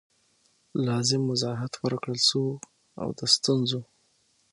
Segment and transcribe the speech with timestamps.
[0.87, 2.43] لازم وضاحت ورکړل سو
[3.01, 3.81] او د ستونزو